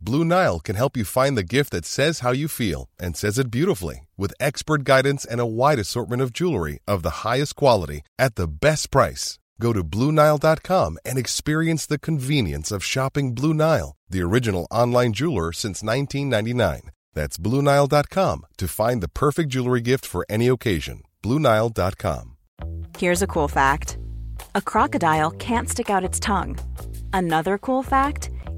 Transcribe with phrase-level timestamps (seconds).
[0.00, 3.38] Blue Nile can help you find the gift that says how you feel and says
[3.38, 8.02] it beautifully with expert guidance and a wide assortment of jewelry of the highest quality
[8.18, 9.38] at the best price.
[9.60, 15.52] Go to BlueNile.com and experience the convenience of shopping Blue Nile, the original online jeweler
[15.52, 16.90] since 1999.
[17.14, 21.02] That's BlueNile.com to find the perfect jewelry gift for any occasion.
[21.22, 22.36] BlueNile.com.
[22.98, 23.98] Here's a cool fact
[24.54, 26.58] a crocodile can't stick out its tongue.
[27.12, 28.30] Another cool fact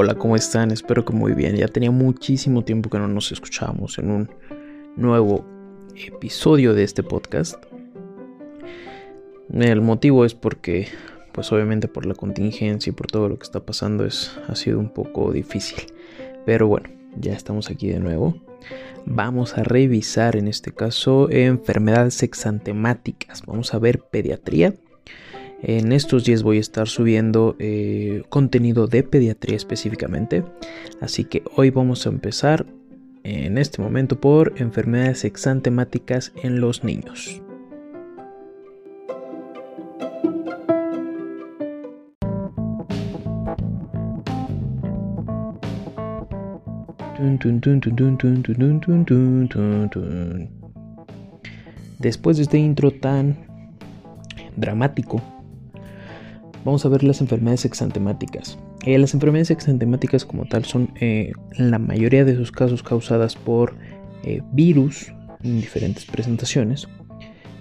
[0.00, 0.70] Hola, ¿cómo están?
[0.70, 1.56] Espero que muy bien.
[1.56, 4.30] Ya tenía muchísimo tiempo que no nos escuchábamos en un
[4.94, 5.44] nuevo
[5.96, 7.56] episodio de este podcast.
[9.52, 10.86] El motivo es porque,
[11.32, 14.78] pues obviamente por la contingencia y por todo lo que está pasando es, ha sido
[14.78, 15.92] un poco difícil.
[16.46, 18.40] Pero bueno, ya estamos aquí de nuevo.
[19.04, 23.42] Vamos a revisar en este caso enfermedades exantemáticas.
[23.46, 24.74] Vamos a ver pediatría
[25.62, 30.44] en estos días voy a estar subiendo eh, contenido de pediatría específicamente.
[31.00, 32.66] Así que hoy vamos a empezar
[33.24, 37.42] en este momento por enfermedades exantemáticas en los niños.
[51.98, 53.36] Después de este intro tan
[54.56, 55.20] dramático,
[56.68, 58.58] vamos a ver las enfermedades exantemáticas.
[58.84, 63.74] Eh, las enfermedades exantemáticas como tal son eh, la mayoría de sus casos causadas por
[64.22, 65.12] eh, virus
[65.42, 66.86] en diferentes presentaciones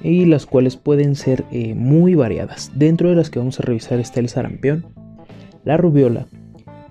[0.04, 1.46] y las cuales pueden ser
[1.76, 2.72] muy variadas.
[2.76, 4.86] Dentro de las que vamos a revisar está el sarampión,
[5.64, 6.28] la rubiola,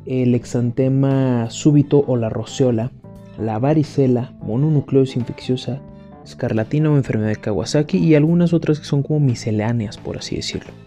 [0.06, 2.92] el exantema súbito o la roceola,
[3.38, 5.80] la varicela, mononucleosis infecciosa,
[6.24, 10.85] escarlatina o enfermedad de Kawasaki y algunas otras que son como misceláneas por así decirlo.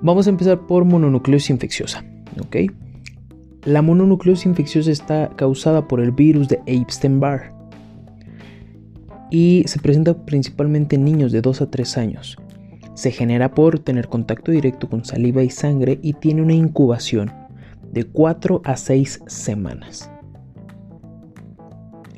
[0.00, 2.04] Vamos a empezar por mononucleosis infecciosa.
[3.64, 7.52] La mononucleosis infecciosa está causada por el virus de Epstein-Barr
[9.30, 12.36] y se presenta principalmente en niños de 2 a 3 años.
[12.94, 17.32] Se genera por tener contacto directo con saliva y sangre y tiene una incubación
[17.92, 20.10] de 4 a 6 semanas.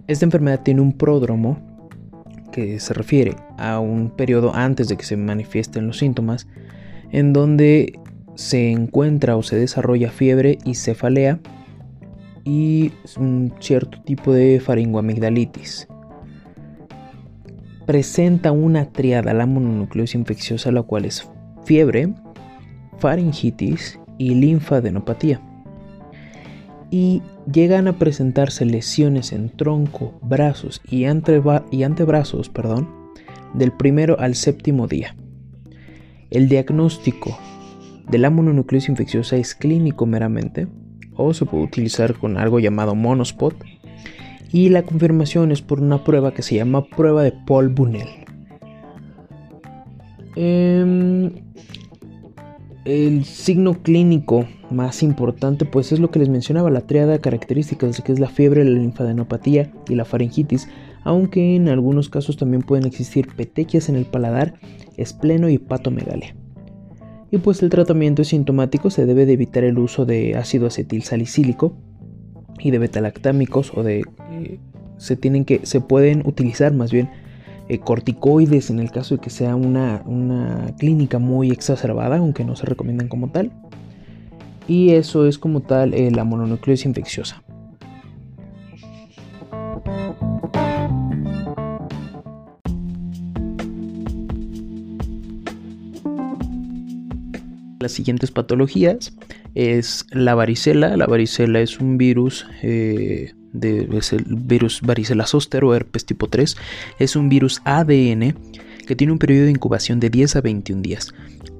[0.06, 1.58] Esta enfermedad tiene un pródromo
[2.52, 6.46] que se refiere a un periodo antes de que se manifiesten los síntomas
[7.12, 7.98] en donde
[8.34, 11.40] se encuentra o se desarrolla fiebre y cefalea
[12.44, 15.88] y un cierto tipo de faringoamigdalitis.
[17.86, 21.28] Presenta una triada, la mononucleosis infecciosa, la cual es
[21.64, 22.14] fiebre,
[22.98, 25.40] faringitis y linfadenopatía.
[26.90, 27.22] Y
[27.52, 32.88] llegan a presentarse lesiones en tronco, brazos y, antebrazos perdón,
[33.54, 35.14] del primero al séptimo día.
[36.30, 37.36] El diagnóstico
[38.08, 40.68] de la mononucleosis infecciosa es clínico meramente
[41.16, 43.54] o se puede utilizar con algo llamado monospot
[44.52, 48.08] y la confirmación es por una prueba que se llama prueba de Paul Bunel.
[50.36, 51.32] Em,
[52.84, 58.00] el signo clínico más importante pues es lo que les mencionaba, la triada de características
[58.00, 60.68] que es la fiebre, la linfadenopatía y la faringitis,
[61.04, 64.54] aunque en algunos casos también pueden existir petequias en el paladar
[64.96, 66.34] espleno y hepatomegalia.
[67.30, 71.02] Y pues el tratamiento es sintomático, se debe de evitar el uso de ácido acetil
[71.02, 71.76] salicílico
[72.58, 74.02] y de betalactámicos o de
[74.32, 74.58] eh,
[74.96, 77.08] se tienen que se pueden utilizar más bien
[77.68, 80.02] eh, corticoides en el caso de que sea una,
[80.76, 83.52] clínica muy exacerbada, aunque no se recomiendan como tal.
[84.66, 87.42] Y eso es como tal eh, la mononucleosis infecciosa.
[97.80, 99.14] Las siguientes patologías
[99.54, 100.98] es la varicela.
[100.98, 106.28] La varicela es un virus, eh, de, es el virus varicela zoster o herpes tipo
[106.28, 106.58] 3.
[106.98, 108.34] Es un virus ADN
[108.86, 111.14] que tiene un periodo de incubación de 10 a 21 días.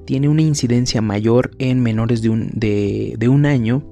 [0.05, 3.83] Tiene una incidencia mayor en menores de un, de, de un año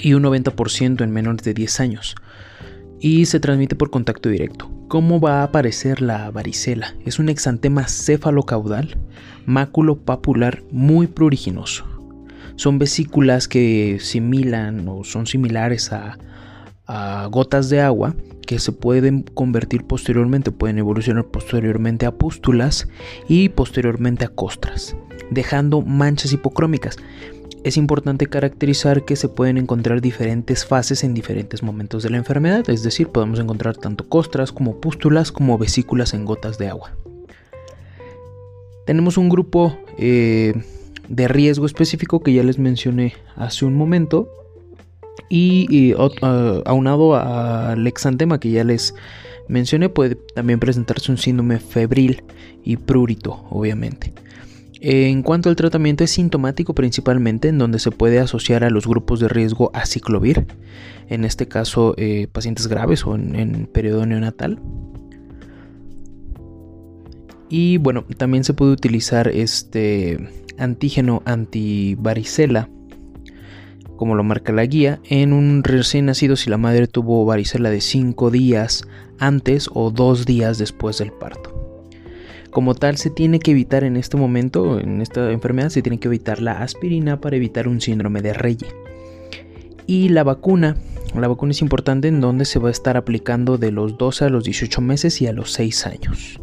[0.00, 2.14] y un 90% en menores de 10 años.
[3.00, 4.70] Y se transmite por contacto directo.
[4.90, 6.96] ¿Cómo va a aparecer la varicela?
[7.06, 8.98] Es un exantema cefalocaudal,
[9.46, 11.84] máculo papular muy pruriginoso.
[12.56, 16.18] Son vesículas que similan o son similares a,
[16.88, 22.88] a gotas de agua que se pueden convertir posteriormente, pueden evolucionar posteriormente a pústulas
[23.28, 24.96] y posteriormente a costras,
[25.30, 26.96] dejando manchas hipocrómicas
[27.64, 32.68] es importante caracterizar que se pueden encontrar diferentes fases en diferentes momentos de la enfermedad,
[32.70, 36.92] es decir, podemos encontrar tanto costras como pústulas como vesículas en gotas de agua.
[38.86, 40.54] Tenemos un grupo eh,
[41.08, 44.28] de riesgo específico que ya les mencioné hace un momento
[45.28, 45.94] y,
[46.64, 48.94] aunado al exantema que ya les
[49.48, 52.22] mencioné puede también presentarse un síndrome febril
[52.64, 54.12] y prurito, obviamente.
[54.82, 59.20] En cuanto al tratamiento es sintomático principalmente en donde se puede asociar a los grupos
[59.20, 60.46] de riesgo a ciclovir,
[61.08, 64.58] en este caso eh, pacientes graves o en, periodo neonatal.
[67.50, 70.18] Y bueno, también se puede utilizar este
[70.56, 72.70] antígeno antivaricela,
[73.96, 77.82] como lo marca la guía, en un recién nacido si la madre tuvo varicela de
[77.82, 78.84] 5 días
[79.18, 81.59] antes o 2 días después del parto.
[82.50, 86.08] Como tal, se tiene que evitar en este momento, en esta enfermedad, se tiene que
[86.08, 88.66] evitar la aspirina para evitar un síndrome de Reye.
[89.86, 90.76] Y la vacuna,
[91.14, 94.30] la vacuna es importante en donde se va a estar aplicando de los 12 a
[94.30, 96.40] los 18 meses y a los 6 años.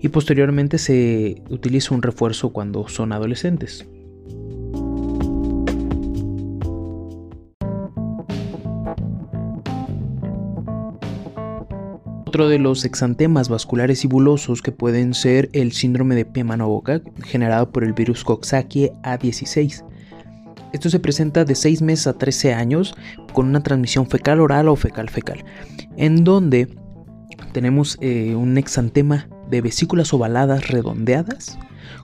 [0.00, 3.86] Y posteriormente se utiliza un refuerzo cuando son adolescentes.
[12.36, 16.68] Otro de los exantemas vasculares y bulosos que pueden ser el síndrome de pie mano
[16.68, 19.82] boca generado por el virus Coxsackie A16.
[20.74, 22.94] Esto se presenta de 6 meses a 13 años
[23.32, 25.46] con una transmisión fecal oral o fecal fecal,
[25.96, 26.68] en donde
[27.52, 31.58] tenemos eh, un exantema de vesículas ovaladas redondeadas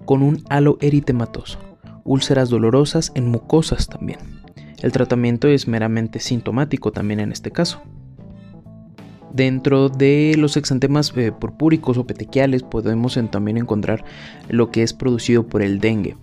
[0.07, 1.59] con un halo eritematoso,
[2.05, 4.19] úlceras dolorosas en mucosas también.
[4.81, 7.83] El tratamiento es meramente sintomático también en este caso.
[9.33, 14.05] Dentro de los exantemas eh, purpúricos o petequiales podemos también encontrar
[14.49, 16.17] lo que es producido por el dengue.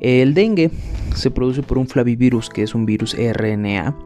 [0.00, 0.70] El dengue
[1.14, 3.96] se produce por un flavivirus que es un virus RNA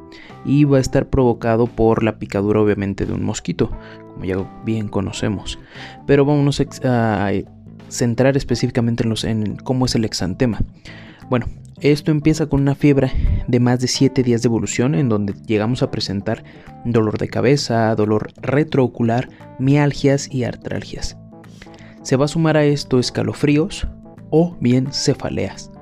[0.44, 3.70] y va a estar provocado por la picadura obviamente de un mosquito,
[4.12, 5.58] como ya bien conocemos.
[6.06, 7.32] Pero vamos a
[7.88, 10.60] centrar específicamente en, los, en cómo es el exantema.
[11.28, 11.46] Bueno,
[11.80, 13.12] esto empieza con una fiebre
[13.48, 16.44] de más de 7 días de evolución en donde llegamos a presentar
[16.84, 19.28] dolor de cabeza, dolor retroocular,
[19.58, 21.18] mialgias y artralgias.
[22.02, 23.88] Se va a sumar a esto escalofríos
[24.30, 25.72] o bien cefaleas.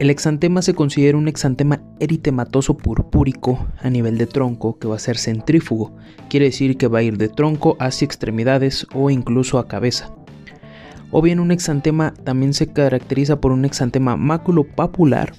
[0.00, 4.98] El exantema se considera un exantema eritematoso purpúrico a nivel de tronco que va a
[4.98, 5.94] ser centrífugo,
[6.28, 10.12] quiere decir que va a ir de tronco hacia extremidades o incluso a cabeza
[11.12, 15.34] o bien un exantema también se caracteriza por un exantema maculopapular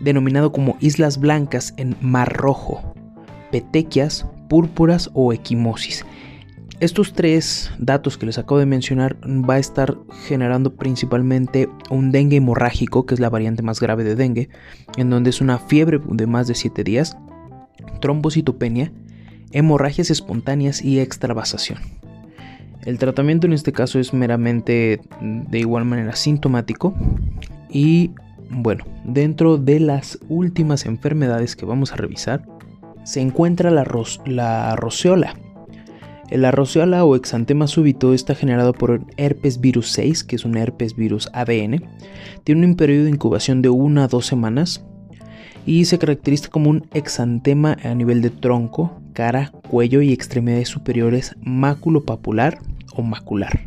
[0.00, 2.94] denominado como islas blancas en mar rojo,
[3.50, 6.04] petequias, púrpuras o equimosis.
[6.80, 12.36] Estos tres datos que les acabo de mencionar va a estar generando principalmente un dengue
[12.36, 14.48] hemorrágico, que es la variante más grave de dengue,
[14.96, 17.16] en donde es una fiebre de más de 7 días,
[18.00, 18.92] trombocitopenia,
[19.50, 21.97] hemorragias espontáneas y extravasación.
[22.84, 26.94] El tratamiento en este caso es meramente de igual manera sintomático
[27.70, 28.12] y
[28.50, 32.46] bueno, dentro de las últimas enfermedades que vamos a revisar
[33.04, 33.86] se encuentra la,
[34.26, 35.34] la roceola.
[36.30, 40.94] La roceola o exantema súbito está generado por herpes virus 6, que es un herpes
[40.94, 41.88] virus ADN.
[42.44, 44.84] Tiene un periodo de incubación de 1 a 2 semanas
[45.68, 51.36] y se caracteriza como un exantema a nivel de tronco, cara, cuello y extremidades superiores
[51.42, 52.58] maculopapular
[52.94, 53.66] o macular.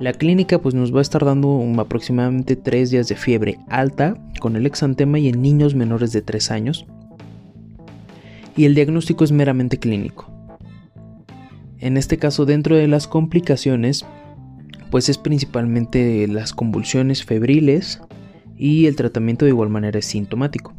[0.00, 4.56] La clínica pues nos va a estar dando aproximadamente 3 días de fiebre alta con
[4.56, 6.86] el exantema y en niños menores de 3 años.
[8.56, 10.30] Y el diagnóstico es meramente clínico.
[11.78, 14.06] En este caso dentro de las complicaciones
[14.90, 18.00] pues es principalmente las convulsiones febriles
[18.56, 20.72] y el tratamiento de igual manera es sintomático.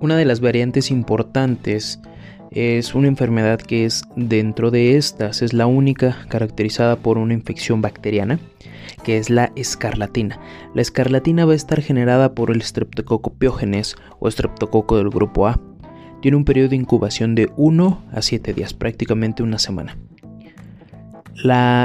[0.00, 2.00] Una de las variantes importantes
[2.52, 7.82] es una enfermedad que es dentro de estas, es la única caracterizada por una infección
[7.82, 8.38] bacteriana,
[9.02, 10.38] que es la escarlatina.
[10.72, 15.60] La escarlatina va a estar generada por el Streptococcus pyogenes o Streptococo del grupo A.
[16.22, 19.98] Tiene un periodo de incubación de 1 a 7 días, prácticamente una semana.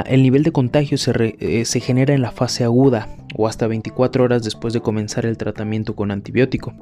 [0.06, 4.44] el nivel de contagio eh, se genera en la fase aguda o hasta 24 horas
[4.44, 6.74] después de comenzar el tratamiento con antibiótico.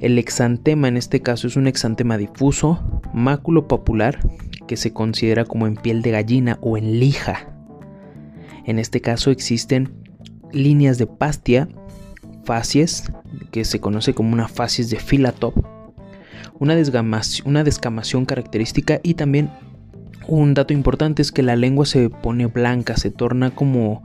[0.00, 4.18] El exantema en este caso es un exantema difuso, máculo popular,
[4.66, 7.48] que se considera como en piel de gallina o en lija.
[8.66, 9.94] En este caso existen
[10.52, 11.68] líneas de pastia,
[12.44, 13.10] facies,
[13.50, 15.56] que se conoce como una facies de filatop,
[16.58, 16.76] una,
[17.44, 19.50] una descamación característica y también
[20.26, 24.02] un dato importante es que la lengua se pone blanca, se torna como,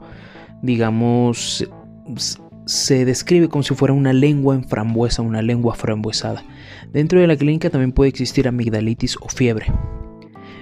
[0.62, 1.68] digamos,
[2.66, 6.44] se describe como si fuera una lengua en frambuesa, una lengua frambuesada.
[6.92, 9.66] Dentro de la clínica también puede existir amigdalitis o fiebre.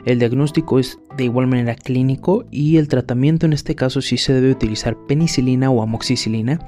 [0.04, 4.32] El diagnóstico es de igual manera clínico y el tratamiento en este caso sí se
[4.32, 6.58] debe utilizar penicilina o amoxicilina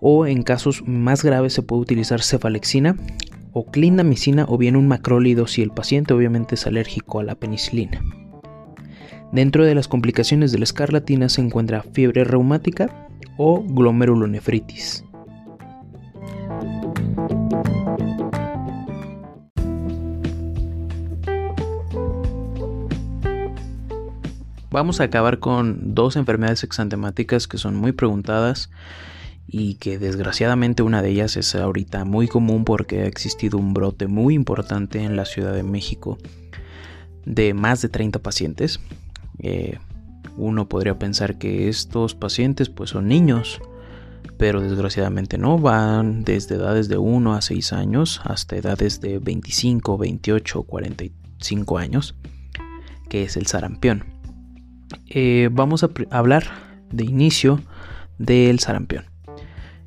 [0.00, 2.96] o en casos más graves se puede utilizar cefalexina
[3.52, 8.02] o clindamicina o bien un macrólido si el paciente obviamente es alérgico a la penicilina.
[9.32, 13.07] Dentro de las complicaciones de la escarlatina se encuentra fiebre reumática,
[13.38, 15.04] o glomerulonefritis.
[24.70, 28.70] Vamos a acabar con dos enfermedades exantemáticas que son muy preguntadas
[29.46, 34.06] y que desgraciadamente una de ellas es ahorita muy común porque ha existido un brote
[34.08, 36.18] muy importante en la Ciudad de México
[37.24, 38.78] de más de 30 pacientes.
[39.38, 39.78] Eh,
[40.36, 43.60] uno podría pensar que estos pacientes pues son niños,
[44.36, 49.98] pero desgraciadamente no, van desde edades de 1 a 6 años hasta edades de 25,
[49.98, 52.14] 28, 45 años,
[53.08, 54.04] que es el sarampión.
[55.08, 56.44] Eh, vamos a hablar
[56.90, 57.60] de inicio
[58.18, 59.04] del sarampión.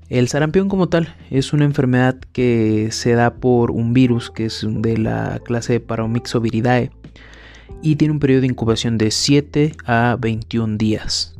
[0.10, 4.66] El sarampión como tal es una enfermedad que se da por un virus que es
[4.68, 6.92] de la clase Paromyxoviridae
[7.82, 11.36] y tiene un periodo de incubación de 7 a 21 días.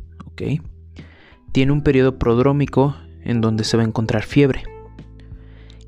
[1.52, 4.64] Tiene un periodo prodrómico en donde se va a encontrar fiebre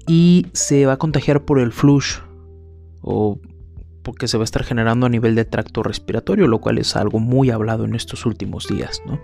[0.06, 2.18] y se va a contagiar por el flush
[3.00, 3.40] o
[4.02, 7.18] porque se va a estar generando a nivel de tracto respiratorio, lo cual es algo
[7.18, 9.18] muy hablado en estos últimos días, ¿no?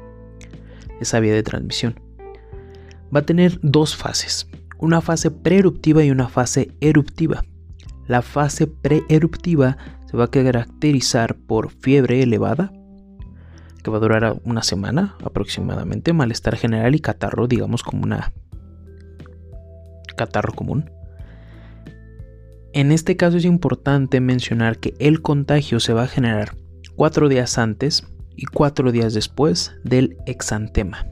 [1.00, 2.00] Esa vía de transmisión.
[3.14, 4.48] Va a tener dos fases,
[4.78, 7.44] una fase preeruptiva y una fase eruptiva.
[8.06, 9.76] La fase preeruptiva
[10.10, 12.72] se va a caracterizar por fiebre elevada,
[13.82, 18.32] que va a durar una semana aproximadamente, malestar general y catarro, digamos como una
[20.16, 20.90] catarro común.
[22.72, 26.56] En este caso es importante mencionar que el contagio se va a generar
[26.96, 28.04] cuatro días antes
[28.36, 31.06] y cuatro días después del exantema.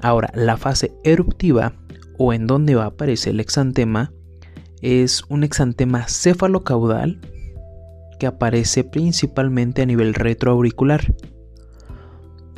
[0.00, 1.74] Ahora, la fase eruptiva
[2.18, 4.12] o en donde va a aparecer el exantema
[4.82, 7.20] es un exantema cefalocaudal
[8.18, 11.14] que aparece principalmente a nivel retroauricular.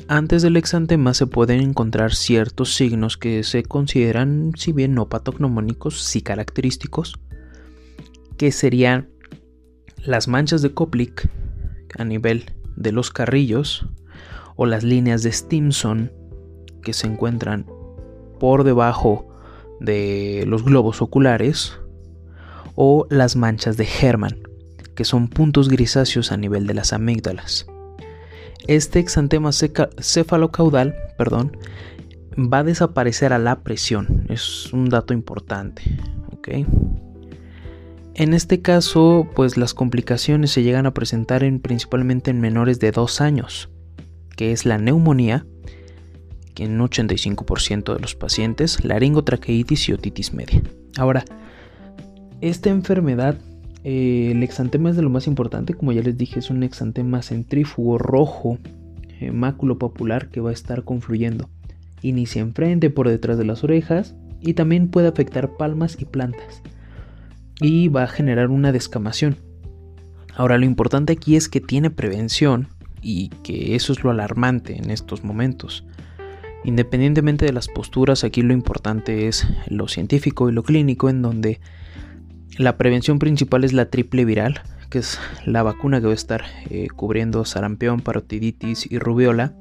[0.09, 6.02] Antes del exantema se pueden encontrar ciertos signos que se consideran, si bien no patognomónicos,
[6.02, 7.19] sí característicos,
[8.37, 9.09] que serían
[9.97, 11.31] las manchas de Koplik
[11.97, 13.87] a nivel de los carrillos
[14.57, 16.12] o las líneas de Stimson
[16.83, 17.67] que se encuentran
[18.41, 19.29] por debajo
[19.81, 21.79] de los globos oculares
[22.75, 24.38] o las manchas de Hermann,
[24.95, 27.67] que son puntos grisáceos a nivel de las amígdalas.
[28.67, 31.57] Este exantema cefalocaudal perdón,
[32.37, 35.83] va a desaparecer a la presión, es un dato importante.
[38.14, 42.91] En este caso, pues las complicaciones se llegan a presentar en, principalmente en menores de
[42.91, 43.71] 2 años,
[44.37, 45.47] que es la neumonía,
[46.55, 50.61] que en 85% de los pacientes, laringotraqueitis y otitis media.
[50.99, 51.25] Ahora,
[52.42, 53.38] esta enfermedad,
[53.84, 57.22] eh, el exantema es de lo más importante, como ya les dije, es un exantema
[57.22, 58.58] centrífugo rojo,
[59.20, 61.49] eh, máculo popular que va a estar confluyendo.
[62.02, 66.62] Inicia enfrente, por detrás de las orejas y también puede afectar palmas y plantas.
[67.61, 69.37] Y va a generar una descamación.
[70.34, 72.66] Ahora lo importante aquí es que tiene prevención
[73.00, 75.84] y que eso es lo alarmante en estos momentos.
[76.64, 81.61] Independientemente de las posturas, aquí lo importante es lo científico y lo clínico en donde
[82.59, 86.44] la prevención principal es la triple viral, que es la vacuna que va a estar
[86.68, 89.54] eh, cubriendo sarampión, parotiditis y rubiola.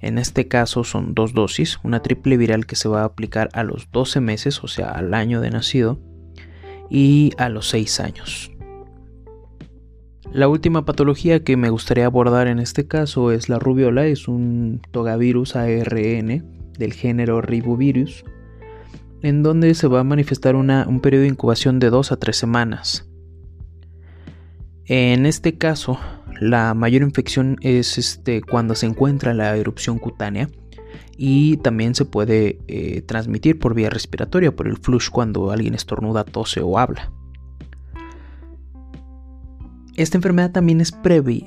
[0.00, 3.64] En este caso son dos dosis, una triple viral que se va a aplicar a
[3.64, 5.98] los 12 meses, o sea, al año de nacido,
[6.88, 8.50] y a los 6 años.
[10.32, 14.82] La última patología que me gustaría abordar en este caso es la rubiola, es un
[14.90, 16.44] togavirus ARN
[16.78, 18.24] del género Ribovirus,
[19.24, 23.08] en donde se va a manifestar un periodo de incubación de 2 a 3 semanas.
[24.84, 25.98] En este caso,
[26.40, 30.50] la mayor infección es este, cuando se encuentra la erupción cutánea
[31.16, 36.24] y también se puede eh, transmitir por vía respiratoria, por el flush cuando alguien estornuda,
[36.24, 37.10] tose o habla.
[39.96, 40.92] Esta enfermedad también es,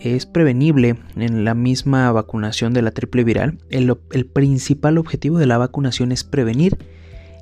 [0.02, 3.60] es, prevenible en la misma vacunación de la triple viral.
[3.70, 6.78] El, el, principal objetivo de la vacunación es prevenir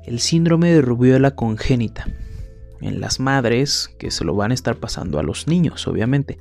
[0.06, 2.06] el síndrome de rubiola congénita
[2.80, 6.38] en las madres que se lo van a estar pasando a los niños, obviamente.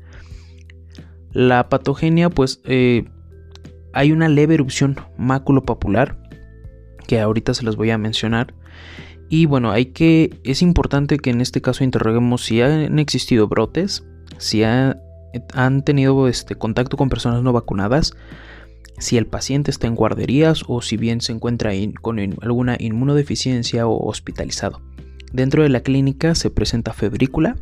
[1.32, 3.06] La patogenia, pues eh,
[3.94, 4.96] hay una leve erupción
[5.66, 6.18] popular
[7.08, 8.54] que ahorita se las voy a mencionar.
[9.30, 14.04] Y bueno, hay que, es importante que en este caso interroguemos si han existido brotes
[14.38, 18.14] si han tenido este, contacto con personas no vacunadas,
[18.98, 24.08] si el paciente está en guarderías o si bien se encuentra con alguna inmunodeficiencia o
[24.08, 24.82] hospitalizado.
[25.34, 27.58] Dentro de la clínica se presenta febrícula,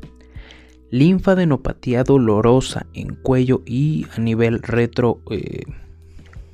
[0.91, 5.63] linfadenopatía dolorosa en cuello y a nivel retro, eh,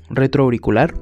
[0.10, 0.94] retroauricular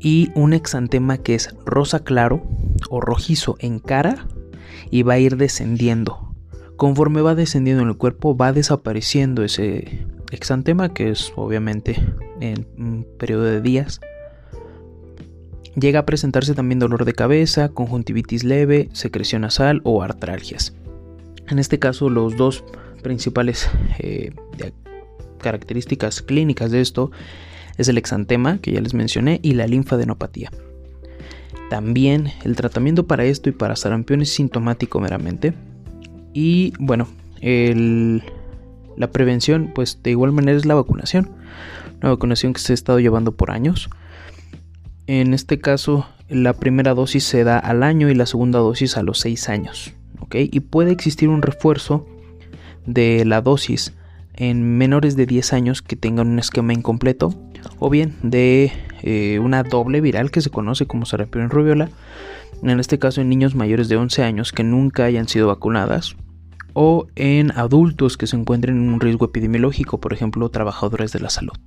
[0.00, 2.42] y un exantema que es rosa claro
[2.88, 4.26] o rojizo en cara
[4.90, 6.30] y va a ir descendiendo
[6.80, 11.96] Conforme va descendiendo en el cuerpo va desapareciendo ese exantema que es obviamente
[12.40, 14.00] en un periodo de días.
[15.76, 20.74] Llega a presentarse también dolor de cabeza, conjuntivitis leve, secreción nasal o artralgias.
[21.48, 22.64] En este caso los dos
[23.02, 24.32] principales eh,
[25.38, 27.10] características clínicas de esto
[27.78, 30.50] es el exantema que ya les mencioné y la linfadenopatía.
[31.70, 35.54] También el tratamiento para esto y para sarampión es sintomático meramente,
[36.32, 37.08] y bueno,
[38.96, 41.30] la prevención, pues de igual manera es la vacunación.
[42.00, 43.90] Una vacunación que se ha estado llevando por años.
[45.06, 49.02] En este caso, la primera dosis se da al año y la segunda dosis a
[49.02, 49.92] los 6 años.
[50.32, 52.06] Y puede existir un refuerzo
[52.86, 53.94] de la dosis
[54.34, 57.34] en menores de 10 años que tengan un esquema incompleto
[57.78, 58.72] o bien de
[59.02, 61.90] eh, una doble viral que se conoce como sarampión rubiola
[62.62, 66.16] en este caso en niños mayores de 11 años que nunca hayan sido vacunadas,
[66.72, 71.30] o en adultos que se encuentren en un riesgo epidemiológico, por ejemplo, trabajadores de la
[71.30, 71.58] salud.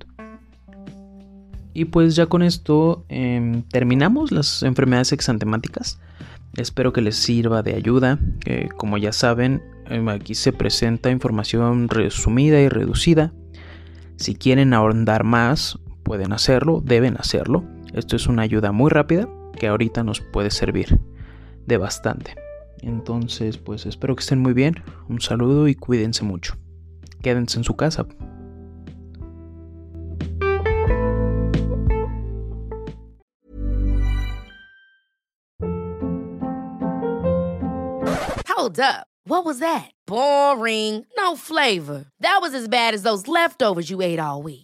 [1.74, 5.98] Y pues ya con esto em, terminamos las enfermedades exantemáticas.
[6.56, 8.18] Espero que les sirva de ayuda.
[8.76, 13.32] como ya saben, em, aquí se presenta información resumida y reducida.
[14.16, 17.64] Si quieren ahondar más, pueden hacerlo, deben hacerlo.
[17.92, 21.00] Esto es una ayuda muy rápida que ahorita nos puede servir
[21.66, 22.43] de bastante.
[22.84, 24.74] Entonces, pues espero que estén muy bien.
[25.08, 26.54] Un saludo y cuídense mucho.
[27.22, 28.06] Quédense en su casa.
[38.46, 39.06] Hold up.
[39.26, 39.90] What was that?
[40.06, 41.06] Boring.
[41.16, 42.04] No flavor.
[42.20, 44.63] That was as bad as those leftovers you ate all week.